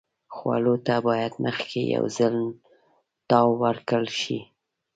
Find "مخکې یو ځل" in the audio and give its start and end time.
1.45-2.35